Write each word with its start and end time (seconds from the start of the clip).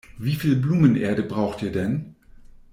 Wie 0.17 0.33
viel 0.33 0.55
Blumenerde 0.55 1.21
braucht 1.21 1.61
ihr 1.61 1.71
denn? 1.71 2.15